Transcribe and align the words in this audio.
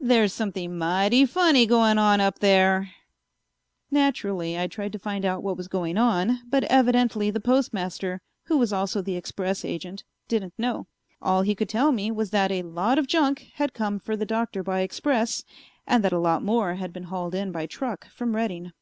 There's 0.00 0.32
something 0.32 0.76
mighty 0.76 1.24
funny 1.24 1.64
going 1.64 1.98
on 1.98 2.20
up 2.20 2.40
there." 2.40 2.90
Naturally 3.92 4.58
I 4.58 4.66
tried 4.66 4.92
to 4.92 4.98
find 4.98 5.24
out 5.24 5.40
what 5.44 5.56
was 5.56 5.68
going 5.68 5.96
on 5.96 6.40
but 6.50 6.64
evidently 6.64 7.30
the 7.30 7.38
Postmaster, 7.38 8.20
who 8.46 8.56
was 8.58 8.72
also 8.72 9.00
the 9.00 9.14
express 9.14 9.64
agent, 9.64 10.02
didn't 10.26 10.54
know. 10.58 10.88
All 11.22 11.42
he 11.42 11.54
could 11.54 11.68
tell 11.68 11.92
me 11.92 12.10
was 12.10 12.30
that 12.30 12.50
a 12.50 12.62
"lot 12.62 12.98
of 12.98 13.06
junk" 13.06 13.52
had 13.54 13.72
come 13.72 14.00
for 14.00 14.16
the 14.16 14.26
Doctor 14.26 14.64
by 14.64 14.80
express 14.80 15.44
and 15.86 16.02
that 16.02 16.12
a 16.12 16.18
lot 16.18 16.42
more 16.42 16.74
had 16.74 16.92
been 16.92 17.04
hauled 17.04 17.36
in 17.36 17.52
by 17.52 17.66
truck 17.66 18.08
from 18.08 18.34
Redding. 18.34 18.72